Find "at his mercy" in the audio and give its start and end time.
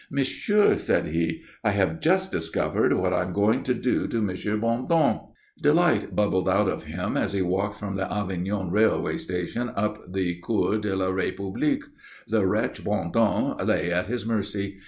13.91-14.79